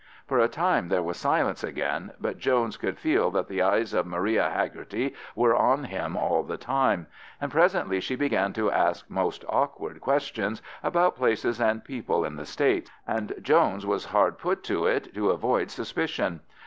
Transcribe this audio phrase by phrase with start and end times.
[0.25, 4.07] For a time there was silence again, but Jones could feel that the eyes of
[4.07, 7.05] Maria Hegarty were on him all the time;
[7.39, 12.45] and presently she began to ask most awkward questions about places and people in the
[12.47, 16.39] States, and Jones was hard put to it to avoid suspicion.